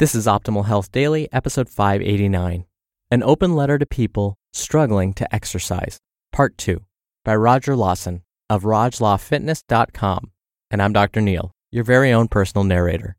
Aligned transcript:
This 0.00 0.14
is 0.14 0.26
Optimal 0.26 0.64
Health 0.64 0.90
Daily, 0.90 1.28
episode 1.30 1.68
589 1.68 2.64
An 3.10 3.22
Open 3.22 3.54
Letter 3.54 3.78
to 3.78 3.84
People 3.84 4.38
Struggling 4.50 5.12
to 5.12 5.34
Exercise, 5.34 6.00
Part 6.32 6.56
2, 6.56 6.80
by 7.22 7.36
Roger 7.36 7.76
Lawson 7.76 8.22
of 8.48 8.62
RogLawFitness.com. 8.62 10.30
And 10.70 10.80
I'm 10.80 10.94
Dr. 10.94 11.20
Neil, 11.20 11.52
your 11.70 11.84
very 11.84 12.10
own 12.14 12.28
personal 12.28 12.64
narrator. 12.64 13.18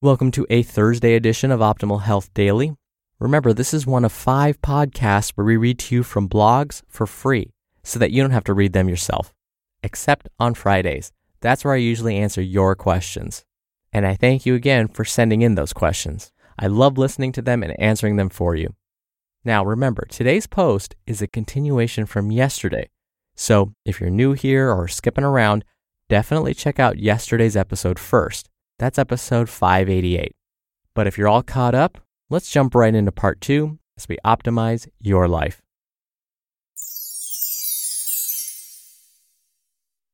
Welcome 0.00 0.30
to 0.30 0.46
a 0.48 0.62
Thursday 0.62 1.16
edition 1.16 1.50
of 1.50 1.60
Optimal 1.60 2.00
Health 2.00 2.32
Daily. 2.32 2.74
Remember, 3.18 3.52
this 3.52 3.74
is 3.74 3.86
one 3.86 4.06
of 4.06 4.10
five 4.10 4.62
podcasts 4.62 5.32
where 5.34 5.44
we 5.44 5.58
read 5.58 5.78
to 5.80 5.96
you 5.96 6.02
from 6.02 6.30
blogs 6.30 6.80
for 6.88 7.06
free 7.06 7.52
so 7.84 7.98
that 7.98 8.10
you 8.10 8.22
don't 8.22 8.30
have 8.30 8.44
to 8.44 8.54
read 8.54 8.72
them 8.72 8.88
yourself, 8.88 9.34
except 9.82 10.30
on 10.40 10.54
Fridays. 10.54 11.12
That's 11.42 11.62
where 11.62 11.74
I 11.74 11.76
usually 11.76 12.16
answer 12.16 12.40
your 12.40 12.74
questions. 12.74 13.44
And 13.96 14.06
I 14.06 14.14
thank 14.14 14.44
you 14.44 14.54
again 14.54 14.88
for 14.88 15.06
sending 15.06 15.40
in 15.40 15.54
those 15.54 15.72
questions. 15.72 16.30
I 16.58 16.66
love 16.66 16.98
listening 16.98 17.32
to 17.32 17.40
them 17.40 17.62
and 17.62 17.74
answering 17.80 18.16
them 18.16 18.28
for 18.28 18.54
you. 18.54 18.74
Now, 19.42 19.64
remember, 19.64 20.04
today's 20.10 20.46
post 20.46 20.94
is 21.06 21.22
a 21.22 21.26
continuation 21.26 22.04
from 22.04 22.30
yesterday. 22.30 22.90
So 23.36 23.72
if 23.86 23.98
you're 23.98 24.10
new 24.10 24.34
here 24.34 24.70
or 24.70 24.86
skipping 24.86 25.24
around, 25.24 25.64
definitely 26.10 26.52
check 26.52 26.78
out 26.78 26.98
yesterday's 26.98 27.56
episode 27.56 27.98
first. 27.98 28.50
That's 28.78 28.98
episode 28.98 29.48
588. 29.48 30.36
But 30.94 31.06
if 31.06 31.16
you're 31.16 31.28
all 31.28 31.42
caught 31.42 31.74
up, 31.74 31.96
let's 32.28 32.50
jump 32.50 32.74
right 32.74 32.94
into 32.94 33.12
part 33.12 33.40
two 33.40 33.78
as 33.96 34.06
we 34.06 34.18
optimize 34.26 34.86
your 35.00 35.26
life. 35.26 35.62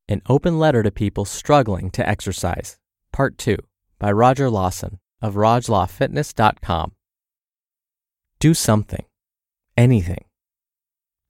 An 0.08 0.22
open 0.28 0.60
letter 0.60 0.84
to 0.84 0.92
people 0.92 1.24
struggling 1.24 1.90
to 1.90 2.08
exercise, 2.08 2.78
part 3.12 3.36
two 3.36 3.56
by 4.02 4.10
Roger 4.10 4.50
Lawson 4.50 4.98
of 5.20 5.34
RogLawFitness.com. 5.34 6.92
Do 8.40 8.52
something, 8.52 9.04
anything. 9.76 10.24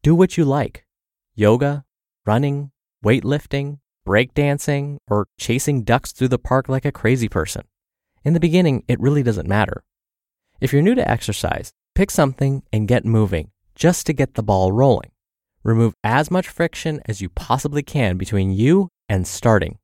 Do 0.03 0.15
what 0.15 0.39
you 0.39 0.47
like 0.47 0.87
yoga, 1.35 1.85
running, 2.25 2.71
weightlifting, 3.05 3.81
breakdancing, 4.07 4.97
or 5.07 5.27
chasing 5.39 5.83
ducks 5.83 6.13
through 6.13 6.29
the 6.29 6.39
park 6.39 6.71
like 6.71 6.87
a 6.87 6.93
crazy 6.93 7.29
person. 7.29 7.65
In 8.25 8.33
the 8.33 8.41
beginning, 8.41 8.85
it 8.89 8.99
really 9.01 9.23
doesn't 9.23 9.47
matter. 9.47 9.85
If 10.59 10.73
you're 10.73 10.81
new 10.81 10.95
to 10.95 11.11
exercise, 11.11 11.75
pick 11.95 12.11
something 12.11 12.63
and 12.73 12.89
get 12.89 13.05
moving 13.05 13.51
just 13.75 14.07
to 14.07 14.15
get 14.15 14.33
the 14.33 14.43
ball 14.43 14.73
rolling. 14.73 15.11
Remove 15.63 15.93
as 16.03 16.31
much 16.31 16.49
friction 16.49 17.03
as 17.05 17.21
you 17.21 17.29
possibly 17.29 17.83
can 17.83 18.17
between 18.17 18.51
you 18.51 18.89
and 19.11 19.27
starting. 19.27 19.77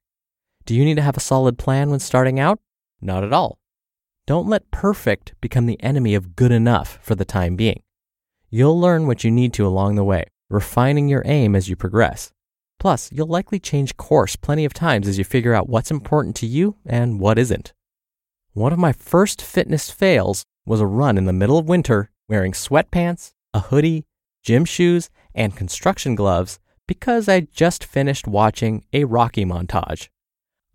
Do 0.65 0.75
you 0.75 0.87
need 0.87 0.97
to 0.97 1.03
have 1.03 1.19
a 1.19 1.21
solid 1.21 1.59
plan 1.59 1.91
when 1.91 2.01
starting 2.01 2.41
out? 2.41 2.61
Not 3.01 3.25
at 3.25 3.33
all. 3.33 3.59
Don't 4.27 4.49
let 4.49 4.71
perfect 4.71 5.35
become 5.41 5.67
the 5.67 5.83
enemy 5.83 6.15
of 6.15 6.37
good 6.37 6.53
enough 6.53 6.99
for 7.03 7.15
the 7.15 7.25
time 7.25 7.57
being. 7.57 7.83
You'll 8.51 8.79
learn 8.79 9.07
what 9.07 9.25
you 9.25 9.31
need 9.31 9.53
to 9.55 9.67
along 9.67 9.95
the 9.95 10.05
way, 10.05 10.25
refining 10.51 11.09
your 11.09 11.23
aim 11.25 11.55
as 11.55 11.69
you 11.69 11.77
progress. 11.77 12.33
Plus, 12.79 13.11
you'll 13.13 13.27
likely 13.27 13.59
change 13.59 13.97
course 13.97 14.37
plenty 14.37 14.65
of 14.65 14.73
times 14.73 15.09
as 15.09 15.19
you 15.19 15.25
figure 15.25 15.55
out 15.55 15.69
what's 15.69 15.91
important 15.91 16.37
to 16.37 16.47
you 16.47 16.77
and 16.87 17.21
what 17.21 17.39
isn't. 17.39 17.73
One 18.53 18.73
of 18.73 18.79
my 18.79 18.93
first 18.93 19.43
fitness 19.43 19.91
fails 19.91 20.45
was 20.67 20.81
a 20.81 20.87
run 20.87 21.19
in 21.19 21.25
the 21.25 21.33
middle 21.33 21.59
of 21.59 21.69
winter 21.69 22.11
wearing 22.29 22.53
sweatpants, 22.53 23.33
a 23.55 23.61
hoodie, 23.61 24.05
gym 24.43 24.65
shoes, 24.65 25.11
and 25.35 25.57
construction 25.57 26.15
gloves 26.15 26.59
because 26.87 27.29
I 27.29 27.41
just 27.41 27.85
finished 27.85 28.27
watching 28.27 28.85
a 28.93 29.05
Rocky 29.05 29.45
montage. 29.45 30.09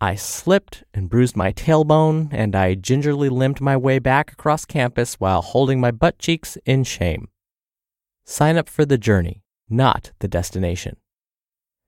I 0.00 0.16
slipped 0.16 0.84
and 0.92 1.08
bruised 1.08 1.36
my 1.36 1.52
tailbone, 1.52 2.28
and 2.32 2.54
I 2.54 2.74
gingerly 2.74 3.28
limped 3.28 3.60
my 3.60 3.76
way 3.76 3.98
back 3.98 4.32
across 4.32 4.64
campus 4.64 5.14
while 5.14 5.40
holding 5.40 5.80
my 5.80 5.90
butt 5.90 6.18
cheeks 6.18 6.58
in 6.66 6.84
shame. 6.84 7.28
Sign 8.24 8.56
up 8.56 8.68
for 8.68 8.84
the 8.84 8.98
journey, 8.98 9.42
not 9.68 10.12
the 10.18 10.28
destination. 10.28 10.96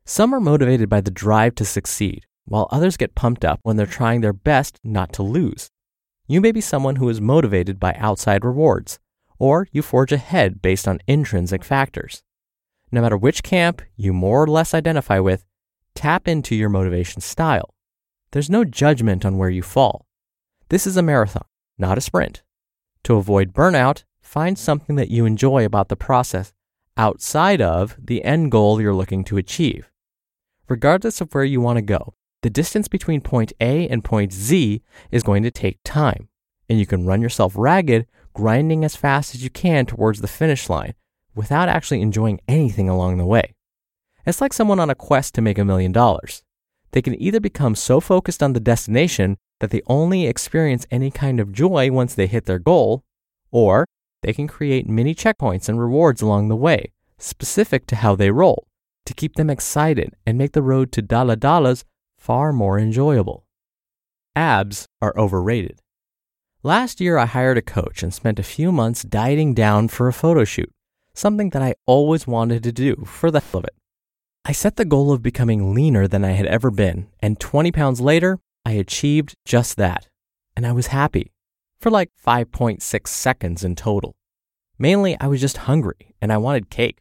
Some 0.05 0.33
are 0.33 0.41
motivated 0.41 0.89
by 0.89 1.01
the 1.01 1.11
drive 1.11 1.55
to 1.57 1.65
succeed, 1.65 2.27
while 2.45 2.69
others 2.71 2.97
get 2.97 3.15
pumped 3.15 3.45
up 3.45 3.61
when 3.65 3.77
they're 3.77 3.87
trying 3.87 4.21
their 4.21 4.33
best 4.33 4.79
not 4.85 5.13
to 5.15 5.23
lose. 5.23 5.71
You 6.29 6.41
may 6.41 6.53
be 6.53 6.61
someone 6.61 6.97
who 6.97 7.09
is 7.09 7.21
motivated 7.21 7.79
by 7.81 7.95
outside 7.99 8.45
rewards, 8.45 8.99
or 9.39 9.69
you 9.73 9.83
forge 9.83 10.13
ahead 10.13 10.63
based 10.63 10.89
on 10.89 11.01
intrinsic 11.07 11.65
factors. 11.65 12.23
No 12.91 13.03
matter 13.03 13.17
which 13.17 13.43
camp 13.43 13.83
you 13.97 14.13
more 14.13 14.45
or 14.45 14.47
less 14.47 14.75
identify 14.75 15.19
with, 15.19 15.45
tap 15.95 16.29
into 16.29 16.55
your 16.55 16.69
motivation 16.69 17.21
style. 17.21 17.75
There's 18.37 18.51
no 18.51 18.65
judgment 18.67 19.25
on 19.25 19.39
where 19.39 19.49
you 19.49 19.63
fall. 19.63 20.05
This 20.69 20.87
is 20.87 20.99
a 20.99 21.03
marathon, 21.03 21.47
not 21.79 21.97
a 21.97 22.03
sprint. 22.03 22.43
To 23.05 23.17
avoid 23.17 23.55
burnout, 23.55 24.05
find 24.21 24.59
something 24.59 24.97
that 24.97 25.11
you 25.11 25.25
enjoy 25.25 25.65
about 25.65 25.89
the 25.89 25.97
process 25.97 26.53
outside 26.99 27.63
of 27.63 27.97
the 27.99 28.23
end 28.23 28.53
goal 28.53 28.79
you're 28.79 28.93
looking 28.93 29.25
to 29.25 29.39
achieve. 29.39 29.91
Regardless 30.69 31.23
of 31.23 31.33
where 31.33 31.45
you 31.45 31.63
want 31.63 31.79
to 31.79 31.83
go, 31.83 32.13
the 32.43 32.51
distance 32.51 32.89
between 32.89 33.23
point 33.23 33.55
A 33.59 33.89
and 33.89 34.05
point 34.05 34.35
Z 34.35 34.83
is 35.11 35.23
going 35.23 35.43
to 35.43 35.51
take 35.51 35.79
time, 35.83 36.29
and 36.69 36.79
you 36.79 36.85
can 36.85 37.07
run 37.07 37.23
yourself 37.23 37.55
ragged 37.57 38.07
grinding 38.35 38.85
as 38.85 38.97
fast 38.97 39.35
as 39.35 39.43
you 39.43 39.49
can 39.49 39.87
towards 39.87 40.21
the 40.21 40.29
finish 40.29 40.69
line 40.69 40.93
without 41.35 41.71
actually 41.71 42.03
enjoying 42.03 42.43
anything 42.47 42.91
along 42.91 43.17
the 43.17 43.25
way. 43.25 43.55
It's 44.27 44.43
like 44.43 44.53
someone 44.53 44.79
on 44.79 44.91
a 44.91 44.95
quest 44.95 45.35
to 45.37 45.41
make 45.41 45.57
a 45.57 45.65
million 45.65 45.91
dollars 45.91 46.43
they 46.97 47.03
can 47.03 47.21
either 47.21 47.41
become 47.41 47.75
so 47.75 48.01
focused 48.01 48.43
on 48.43 48.55
the 48.55 48.59
destination 48.59 49.37
that 49.61 49.69
they 49.69 49.83
only 49.87 50.27
experience 50.27 50.87
any 50.91 51.11
kind 51.11 51.39
of 51.39 51.53
joy 51.53 51.91
once 51.93 52.15
they 52.15 52.27
hit 52.27 52.47
their 52.47 52.59
goal, 52.59 53.05
or 53.51 53.85
they 54.23 54.33
can 54.33 54.49
create 54.49 54.89
mini 54.89 55.15
checkpoints 55.15 55.69
and 55.69 55.79
rewards 55.79 56.23
along 56.23 56.49
the 56.49 56.57
way, 56.57 56.91
specific 57.19 57.87
to 57.87 57.97
how 57.97 58.17
they 58.17 58.31
roll, 58.31 58.67
to 59.05 59.13
keep 59.13 59.35
them 59.35 59.51
excited 59.51 60.15
and 60.27 60.39
make 60.39 60.53
the 60.53 60.63
road 60.63 60.91
to 60.91 61.03
Dala 61.03 61.37
Dalas 61.37 61.85
far 62.17 62.51
more 62.51 62.79
enjoyable. 62.79 63.45
Abs 64.35 64.87
are 65.03 65.13
overrated. 65.19 65.83
Last 66.63 66.99
year, 66.99 67.19
I 67.19 67.27
hired 67.27 67.59
a 67.59 67.63
coach 67.63 68.03
and 68.03 68.15
spent 68.15 68.39
a 68.39 68.43
few 68.43 68.73
months 68.73 69.03
dieting 69.03 69.53
down 69.53 69.89
for 69.89 70.09
a 70.09 70.15
photo 70.15 70.45
shoot, 70.45 70.73
something 71.13 71.51
that 71.51 71.61
I 71.61 71.75
always 71.85 72.27
wanted 72.27 72.63
to 72.63 72.73
do 72.73 73.05
for 73.05 73.31
the 73.31 73.41
hell 73.41 73.59
of 73.59 73.65
it. 73.65 73.75
I 74.49 74.53
set 74.53 74.77
the 74.77 74.85
goal 74.85 75.11
of 75.11 75.25
becoming 75.25 75.75
leaner 75.75 76.07
than 76.07 76.25
I 76.25 76.31
had 76.31 76.47
ever 76.47 76.71
been, 76.71 77.09
and 77.19 77.41
20 77.41 77.73
pounds 77.73 78.01
later, 78.01 78.39
I 78.65 78.73
achieved 78.73 79.35
just 79.45 79.77
that. 79.77 80.07
And 80.57 80.65
I 80.65 80.71
was 80.71 80.87
happy 80.87 81.33
for 81.81 81.91
like 81.91 82.11
5.6 82.25 83.09
seconds 83.09 83.65
in 83.65 83.75
total. 83.75 84.15
Mainly, 84.79 85.17
I 85.19 85.27
was 85.27 85.41
just 85.41 85.57
hungry 85.57 86.15
and 86.23 86.33
I 86.33 86.37
wanted 86.37 86.71
cake. 86.71 86.99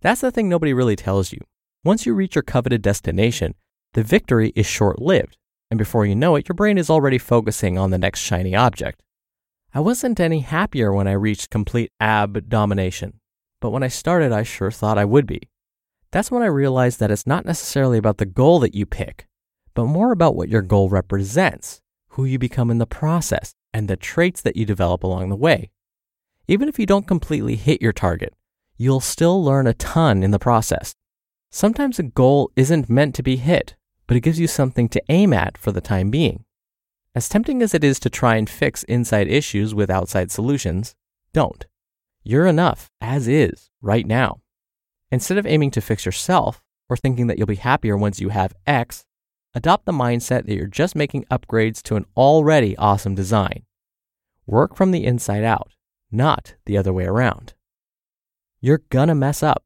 That's 0.00 0.22
the 0.22 0.32
thing 0.32 0.48
nobody 0.48 0.74
really 0.74 0.96
tells 0.96 1.32
you. 1.32 1.38
Once 1.84 2.04
you 2.04 2.14
reach 2.14 2.34
your 2.34 2.42
coveted 2.42 2.82
destination, 2.82 3.54
the 3.92 4.02
victory 4.02 4.52
is 4.56 4.66
short 4.66 5.00
lived, 5.00 5.38
and 5.70 5.78
before 5.78 6.04
you 6.04 6.16
know 6.16 6.34
it, 6.34 6.48
your 6.48 6.56
brain 6.56 6.78
is 6.78 6.90
already 6.90 7.18
focusing 7.18 7.78
on 7.78 7.92
the 7.92 7.98
next 7.98 8.22
shiny 8.22 8.56
object. 8.56 9.04
I 9.72 9.78
wasn't 9.78 10.18
any 10.18 10.40
happier 10.40 10.92
when 10.92 11.06
I 11.06 11.12
reached 11.12 11.48
complete 11.48 11.92
ab 12.00 12.48
domination, 12.48 13.20
but 13.60 13.70
when 13.70 13.84
I 13.84 13.88
started, 13.88 14.32
I 14.32 14.42
sure 14.42 14.72
thought 14.72 14.98
I 14.98 15.04
would 15.04 15.28
be. 15.28 15.42
That's 16.16 16.30
when 16.30 16.42
I 16.42 16.46
realized 16.46 16.98
that 17.00 17.10
it's 17.10 17.26
not 17.26 17.44
necessarily 17.44 17.98
about 17.98 18.16
the 18.16 18.24
goal 18.24 18.58
that 18.60 18.74
you 18.74 18.86
pick, 18.86 19.26
but 19.74 19.84
more 19.84 20.12
about 20.12 20.34
what 20.34 20.48
your 20.48 20.62
goal 20.62 20.88
represents, 20.88 21.82
who 22.12 22.24
you 22.24 22.38
become 22.38 22.70
in 22.70 22.78
the 22.78 22.86
process, 22.86 23.52
and 23.74 23.86
the 23.86 23.96
traits 23.96 24.40
that 24.40 24.56
you 24.56 24.64
develop 24.64 25.02
along 25.02 25.28
the 25.28 25.36
way. 25.36 25.70
Even 26.48 26.70
if 26.70 26.78
you 26.78 26.86
don't 26.86 27.06
completely 27.06 27.54
hit 27.54 27.82
your 27.82 27.92
target, 27.92 28.32
you'll 28.78 29.00
still 29.00 29.44
learn 29.44 29.66
a 29.66 29.74
ton 29.74 30.22
in 30.22 30.30
the 30.30 30.38
process. 30.38 30.94
Sometimes 31.50 31.98
a 31.98 32.04
goal 32.04 32.50
isn't 32.56 32.88
meant 32.88 33.14
to 33.16 33.22
be 33.22 33.36
hit, 33.36 33.76
but 34.06 34.16
it 34.16 34.20
gives 34.20 34.40
you 34.40 34.46
something 34.46 34.88
to 34.88 35.02
aim 35.10 35.34
at 35.34 35.58
for 35.58 35.70
the 35.70 35.82
time 35.82 36.08
being. 36.10 36.46
As 37.14 37.28
tempting 37.28 37.60
as 37.60 37.74
it 37.74 37.84
is 37.84 38.00
to 38.00 38.08
try 38.08 38.36
and 38.36 38.48
fix 38.48 38.84
inside 38.84 39.28
issues 39.28 39.74
with 39.74 39.90
outside 39.90 40.30
solutions, 40.30 40.94
don't. 41.34 41.66
You're 42.24 42.46
enough 42.46 42.90
as 43.02 43.28
is 43.28 43.68
right 43.82 44.06
now. 44.06 44.40
Instead 45.10 45.38
of 45.38 45.46
aiming 45.46 45.70
to 45.70 45.80
fix 45.80 46.04
yourself 46.04 46.62
or 46.88 46.96
thinking 46.96 47.26
that 47.26 47.38
you'll 47.38 47.46
be 47.46 47.56
happier 47.56 47.96
once 47.96 48.20
you 48.20 48.30
have 48.30 48.54
X, 48.66 49.04
adopt 49.54 49.86
the 49.86 49.92
mindset 49.92 50.46
that 50.46 50.54
you're 50.54 50.66
just 50.66 50.96
making 50.96 51.24
upgrades 51.30 51.82
to 51.82 51.96
an 51.96 52.06
already 52.16 52.76
awesome 52.76 53.14
design. 53.14 53.64
Work 54.46 54.76
from 54.76 54.90
the 54.90 55.04
inside 55.04 55.44
out, 55.44 55.72
not 56.10 56.54
the 56.66 56.76
other 56.76 56.92
way 56.92 57.04
around. 57.04 57.54
You're 58.60 58.82
gonna 58.90 59.14
mess 59.14 59.42
up. 59.42 59.64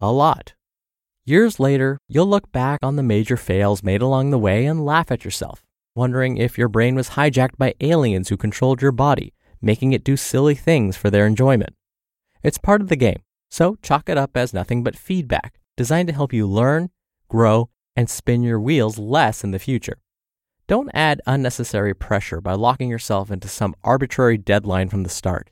A 0.00 0.12
lot. 0.12 0.54
Years 1.24 1.58
later, 1.58 1.98
you'll 2.08 2.26
look 2.26 2.52
back 2.52 2.80
on 2.82 2.96
the 2.96 3.02
major 3.02 3.36
fails 3.36 3.82
made 3.82 4.02
along 4.02 4.30
the 4.30 4.38
way 4.38 4.66
and 4.66 4.84
laugh 4.84 5.10
at 5.10 5.24
yourself, 5.24 5.64
wondering 5.94 6.36
if 6.36 6.58
your 6.58 6.68
brain 6.68 6.94
was 6.94 7.10
hijacked 7.10 7.56
by 7.56 7.74
aliens 7.80 8.28
who 8.28 8.36
controlled 8.36 8.82
your 8.82 8.92
body, 8.92 9.32
making 9.62 9.92
it 9.92 10.04
do 10.04 10.16
silly 10.16 10.54
things 10.54 10.96
for 10.96 11.10
their 11.10 11.26
enjoyment. 11.26 11.74
It's 12.42 12.58
part 12.58 12.82
of 12.82 12.88
the 12.88 12.96
game, 12.96 13.22
so 13.50 13.76
chalk 13.82 14.08
it 14.08 14.18
up 14.18 14.36
as 14.36 14.52
nothing 14.54 14.82
but 14.82 14.96
feedback 14.96 15.58
designed 15.76 16.08
to 16.08 16.14
help 16.14 16.32
you 16.32 16.46
learn, 16.46 16.90
grow, 17.28 17.68
and 17.96 18.08
spin 18.08 18.42
your 18.42 18.60
wheels 18.60 18.98
less 18.98 19.44
in 19.44 19.50
the 19.50 19.58
future. 19.58 19.98
Don't 20.66 20.90
add 20.94 21.20
unnecessary 21.26 21.94
pressure 21.94 22.40
by 22.40 22.54
locking 22.54 22.88
yourself 22.88 23.30
into 23.30 23.48
some 23.48 23.74
arbitrary 23.84 24.38
deadline 24.38 24.88
from 24.88 25.02
the 25.02 25.10
start. 25.10 25.50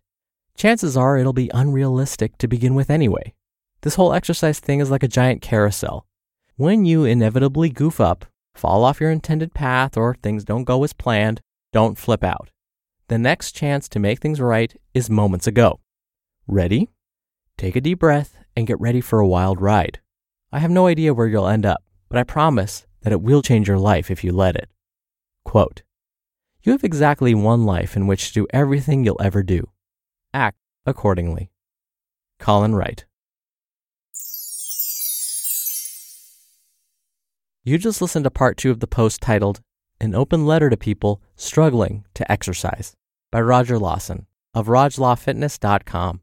Chances 0.56 0.96
are 0.96 1.18
it'll 1.18 1.32
be 1.32 1.50
unrealistic 1.52 2.38
to 2.38 2.48
begin 2.48 2.74
with 2.74 2.90
anyway. 2.90 3.34
This 3.82 3.96
whole 3.96 4.12
exercise 4.12 4.58
thing 4.60 4.80
is 4.80 4.90
like 4.90 5.02
a 5.02 5.08
giant 5.08 5.42
carousel. 5.42 6.06
When 6.56 6.84
you 6.84 7.04
inevitably 7.04 7.70
goof 7.70 8.00
up, 8.00 8.26
fall 8.54 8.84
off 8.84 9.00
your 9.00 9.10
intended 9.10 9.54
path, 9.54 9.96
or 9.96 10.14
things 10.14 10.44
don't 10.44 10.64
go 10.64 10.82
as 10.84 10.92
planned, 10.92 11.40
don't 11.72 11.98
flip 11.98 12.22
out. 12.22 12.50
The 13.08 13.18
next 13.18 13.52
chance 13.52 13.88
to 13.90 13.98
make 13.98 14.20
things 14.20 14.40
right 14.40 14.74
is 14.94 15.10
moments 15.10 15.46
ago. 15.46 15.80
Ready? 16.46 16.88
Take 17.62 17.76
a 17.76 17.80
deep 17.80 18.00
breath 18.00 18.36
and 18.56 18.66
get 18.66 18.80
ready 18.80 19.00
for 19.00 19.20
a 19.20 19.26
wild 19.26 19.60
ride. 19.60 20.00
I 20.50 20.58
have 20.58 20.72
no 20.72 20.88
idea 20.88 21.14
where 21.14 21.28
you'll 21.28 21.46
end 21.46 21.64
up, 21.64 21.80
but 22.08 22.18
I 22.18 22.24
promise 22.24 22.88
that 23.02 23.12
it 23.12 23.22
will 23.22 23.40
change 23.40 23.68
your 23.68 23.78
life 23.78 24.10
if 24.10 24.24
you 24.24 24.32
let 24.32 24.56
it. 24.56 24.68
Quote 25.44 25.82
You 26.64 26.72
have 26.72 26.82
exactly 26.82 27.36
one 27.36 27.64
life 27.64 27.94
in 27.94 28.08
which 28.08 28.26
to 28.26 28.34
do 28.34 28.46
everything 28.50 29.04
you'll 29.04 29.22
ever 29.22 29.44
do. 29.44 29.68
Act 30.34 30.58
accordingly. 30.86 31.52
Colin 32.40 32.74
Wright. 32.74 33.04
You 37.62 37.78
just 37.78 38.02
listened 38.02 38.24
to 38.24 38.30
part 38.32 38.56
two 38.56 38.72
of 38.72 38.80
the 38.80 38.88
post 38.88 39.20
titled 39.20 39.60
An 40.00 40.16
Open 40.16 40.46
Letter 40.46 40.68
to 40.68 40.76
People 40.76 41.22
Struggling 41.36 42.06
to 42.14 42.32
Exercise 42.32 42.96
by 43.30 43.40
Roger 43.40 43.78
Lawson 43.78 44.26
of 44.52 44.66
RogLawFitness.com. 44.66 46.22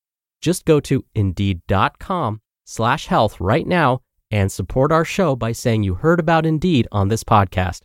Just 0.41 0.65
go 0.65 0.79
to 0.81 1.05
indeed.com 1.13 2.41
slash 2.65 3.07
health 3.07 3.39
right 3.39 3.67
now 3.67 4.01
and 4.31 4.51
support 4.51 4.91
our 4.91 5.05
show 5.05 5.35
by 5.35 5.51
saying 5.51 5.83
you 5.83 5.95
heard 5.95 6.19
about 6.19 6.45
Indeed 6.45 6.87
on 6.91 7.09
this 7.09 7.23
podcast. 7.23 7.81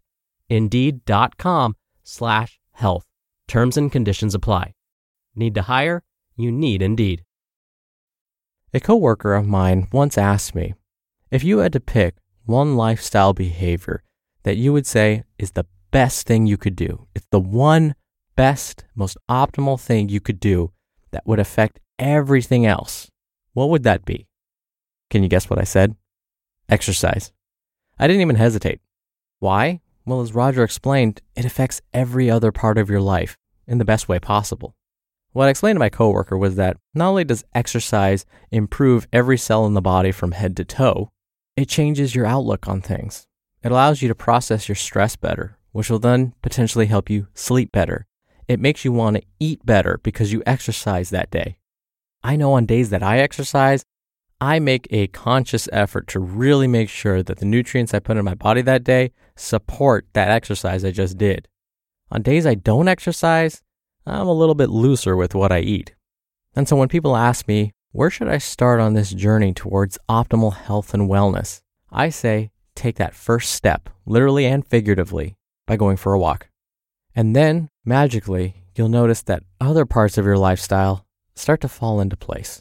Indeed.com 0.48 1.76
slash 2.02 2.58
health. 2.72 3.04
Terms 3.48 3.76
and 3.76 3.92
conditions 3.92 4.34
apply. 4.34 4.74
Need 5.34 5.54
to 5.54 5.62
hire? 5.62 6.02
You 6.36 6.50
need 6.50 6.82
Indeed. 6.82 7.24
A 8.72 8.80
coworker 8.80 9.34
of 9.34 9.46
mine 9.46 9.88
once 9.92 10.18
asked 10.18 10.54
me 10.54 10.74
if 11.30 11.42
you 11.44 11.58
had 11.58 11.72
to 11.72 11.80
pick 11.80 12.16
one 12.44 12.76
lifestyle 12.76 13.32
behavior 13.32 14.02
that 14.44 14.56
you 14.56 14.72
would 14.72 14.86
say 14.86 15.24
is 15.38 15.52
the 15.52 15.66
best 15.90 16.26
thing 16.26 16.46
you 16.46 16.56
could 16.56 16.76
do. 16.76 17.08
It's 17.14 17.26
the 17.30 17.40
one 17.40 17.94
best, 18.36 18.84
most 18.94 19.16
optimal 19.28 19.80
thing 19.80 20.08
you 20.08 20.20
could 20.20 20.38
do 20.38 20.72
that 21.10 21.26
would 21.26 21.38
affect 21.38 21.80
everything 21.98 22.66
else. 22.66 23.10
What 23.52 23.70
would 23.70 23.84
that 23.84 24.04
be? 24.04 24.26
Can 25.10 25.22
you 25.22 25.28
guess 25.28 25.48
what 25.48 25.58
I 25.58 25.64
said? 25.64 25.96
Exercise. 26.68 27.32
I 27.98 28.06
didn't 28.06 28.22
even 28.22 28.36
hesitate. 28.36 28.80
Why? 29.38 29.80
Well, 30.04 30.20
as 30.20 30.34
Roger 30.34 30.62
explained, 30.62 31.22
it 31.34 31.44
affects 31.44 31.80
every 31.92 32.30
other 32.30 32.52
part 32.52 32.78
of 32.78 32.90
your 32.90 33.00
life 33.00 33.36
in 33.66 33.78
the 33.78 33.84
best 33.84 34.08
way 34.08 34.18
possible. 34.18 34.74
What 35.32 35.48
I 35.48 35.50
explained 35.50 35.76
to 35.76 35.80
my 35.80 35.88
coworker 35.88 36.38
was 36.38 36.56
that 36.56 36.78
not 36.94 37.08
only 37.08 37.24
does 37.24 37.44
exercise 37.54 38.24
improve 38.50 39.06
every 39.12 39.36
cell 39.36 39.66
in 39.66 39.74
the 39.74 39.82
body 39.82 40.12
from 40.12 40.32
head 40.32 40.56
to 40.56 40.64
toe, 40.64 41.10
it 41.56 41.68
changes 41.68 42.14
your 42.14 42.26
outlook 42.26 42.68
on 42.68 42.80
things. 42.80 43.26
It 43.62 43.72
allows 43.72 44.00
you 44.00 44.08
to 44.08 44.14
process 44.14 44.68
your 44.68 44.76
stress 44.76 45.16
better, 45.16 45.58
which 45.72 45.90
will 45.90 45.98
then 45.98 46.34
potentially 46.40 46.86
help 46.86 47.10
you 47.10 47.26
sleep 47.34 47.72
better. 47.72 48.06
It 48.48 48.60
makes 48.60 48.84
you 48.84 48.92
want 48.92 49.16
to 49.16 49.22
eat 49.40 49.66
better 49.66 49.98
because 50.02 50.32
you 50.32 50.42
exercise 50.46 51.10
that 51.10 51.30
day. 51.30 51.58
I 52.26 52.34
know 52.34 52.54
on 52.54 52.66
days 52.66 52.90
that 52.90 53.04
I 53.04 53.20
exercise, 53.20 53.84
I 54.40 54.58
make 54.58 54.88
a 54.90 55.06
conscious 55.06 55.68
effort 55.72 56.08
to 56.08 56.18
really 56.18 56.66
make 56.66 56.88
sure 56.88 57.22
that 57.22 57.38
the 57.38 57.44
nutrients 57.46 57.94
I 57.94 58.00
put 58.00 58.16
in 58.16 58.24
my 58.24 58.34
body 58.34 58.62
that 58.62 58.82
day 58.82 59.12
support 59.36 60.08
that 60.12 60.28
exercise 60.28 60.84
I 60.84 60.90
just 60.90 61.18
did. 61.18 61.46
On 62.10 62.22
days 62.22 62.44
I 62.44 62.56
don't 62.56 62.88
exercise, 62.88 63.62
I'm 64.04 64.26
a 64.26 64.32
little 64.32 64.56
bit 64.56 64.70
looser 64.70 65.14
with 65.14 65.36
what 65.36 65.52
I 65.52 65.60
eat. 65.60 65.94
And 66.56 66.68
so 66.68 66.74
when 66.74 66.88
people 66.88 67.14
ask 67.14 67.46
me, 67.46 67.70
where 67.92 68.10
should 68.10 68.26
I 68.26 68.38
start 68.38 68.80
on 68.80 68.94
this 68.94 69.12
journey 69.12 69.54
towards 69.54 69.96
optimal 70.08 70.52
health 70.52 70.94
and 70.94 71.08
wellness? 71.08 71.60
I 71.92 72.08
say, 72.08 72.50
take 72.74 72.96
that 72.96 73.14
first 73.14 73.52
step, 73.52 73.88
literally 74.04 74.46
and 74.46 74.66
figuratively, 74.66 75.36
by 75.64 75.76
going 75.76 75.96
for 75.96 76.12
a 76.12 76.18
walk. 76.18 76.48
And 77.14 77.36
then, 77.36 77.68
magically, 77.84 78.64
you'll 78.74 78.88
notice 78.88 79.22
that 79.22 79.44
other 79.60 79.86
parts 79.86 80.18
of 80.18 80.24
your 80.24 80.38
lifestyle 80.38 81.05
start 81.36 81.60
to 81.60 81.68
fall 81.68 82.00
into 82.00 82.16
place. 82.16 82.60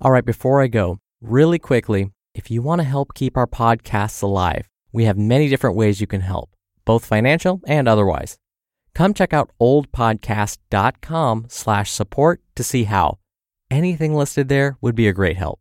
All 0.00 0.10
right, 0.10 0.24
before 0.24 0.60
I 0.60 0.66
go, 0.66 0.98
really 1.20 1.58
quickly, 1.58 2.10
if 2.34 2.50
you 2.50 2.62
want 2.62 2.80
to 2.80 2.86
help 2.86 3.14
keep 3.14 3.36
our 3.36 3.46
podcasts 3.46 4.22
alive, 4.22 4.68
we 4.92 5.04
have 5.04 5.16
many 5.16 5.48
different 5.48 5.76
ways 5.76 6.00
you 6.00 6.06
can 6.06 6.20
help, 6.20 6.50
both 6.84 7.04
financial 7.04 7.60
and 7.66 7.88
otherwise. 7.88 8.36
Come 8.94 9.14
check 9.14 9.32
out 9.32 9.50
oldpodcast.com 9.60 11.46
slash 11.48 11.90
support 11.90 12.40
to 12.56 12.64
see 12.64 12.84
how. 12.84 13.18
Anything 13.70 14.14
listed 14.14 14.48
there 14.48 14.76
would 14.80 14.94
be 14.94 15.06
a 15.06 15.12
great 15.12 15.36
help. 15.36 15.60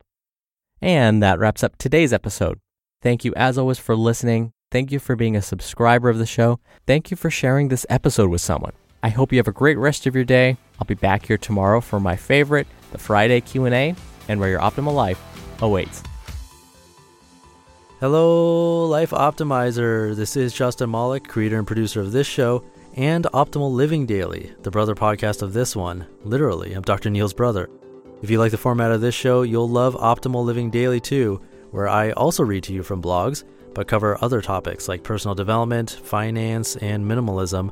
And 0.81 1.21
that 1.21 1.37
wraps 1.37 1.63
up 1.63 1.77
today's 1.77 2.13
episode. 2.13 2.59
Thank 3.01 3.23
you 3.23 3.33
as 3.35 3.57
always 3.57 3.77
for 3.79 3.95
listening. 3.95 4.51
Thank 4.71 4.91
you 4.91 4.99
for 4.99 5.15
being 5.15 5.35
a 5.35 5.41
subscriber 5.41 6.09
of 6.09 6.17
the 6.17 6.25
show. 6.25 6.59
Thank 6.87 7.11
you 7.11 7.17
for 7.17 7.29
sharing 7.29 7.67
this 7.67 7.85
episode 7.89 8.29
with 8.29 8.41
someone. 8.41 8.73
I 9.01 9.09
hope 9.09 9.31
you 9.31 9.39
have 9.39 9.47
a 9.47 9.53
great 9.53 9.77
rest 9.77 10.05
of 10.07 10.15
your 10.15 10.25
day. 10.25 10.57
I'll 10.77 10.85
be 10.85 10.93
back 10.93 11.25
here 11.25 11.37
tomorrow 11.37 11.79
for 11.79 12.01
my 12.01 12.17
favorite, 12.17 12.67
the 12.91 12.97
Friday 12.97 13.39
Q&A, 13.39 13.95
and 14.27 14.39
where 14.39 14.49
your 14.49 14.59
optimal 14.59 14.93
life 14.93 15.21
awaits. 15.61 16.03
Hello, 18.01 18.85
Life 18.87 19.11
Optimizer. 19.11 20.15
This 20.15 20.35
is 20.35 20.53
Justin 20.53 20.91
Malik, 20.91 21.27
creator 21.27 21.57
and 21.57 21.67
producer 21.67 22.01
of 22.01 22.11
this 22.11 22.27
show 22.27 22.63
and 22.95 23.23
Optimal 23.33 23.71
Living 23.71 24.05
Daily, 24.05 24.53
the 24.63 24.71
brother 24.71 24.95
podcast 24.95 25.41
of 25.41 25.53
this 25.53 25.77
one. 25.77 26.05
Literally, 26.25 26.73
I'm 26.73 26.81
Dr. 26.81 27.09
Neil's 27.09 27.33
brother. 27.33 27.69
If 28.21 28.29
you 28.29 28.37
like 28.37 28.51
the 28.51 28.57
format 28.57 28.91
of 28.91 28.99
this 28.99 29.15
show, 29.15 29.43
you'll 29.43 29.69
love 29.69 29.95
Optimal 29.95 30.43
Living 30.43 30.69
Daily 30.69 30.99
too, 30.99 31.41
where 31.71 31.87
I 31.87 32.11
also 32.11 32.43
read 32.43 32.63
to 32.65 32.73
you 32.73 32.83
from 32.83 33.01
blogs, 33.01 33.45
but 33.73 33.87
cover 33.87 34.21
other 34.21 34.41
topics 34.41 34.89
like 34.89 35.03
personal 35.03 35.35
development, 35.35 36.01
finance, 36.03 36.75
and 36.77 37.05
minimalism 37.05 37.71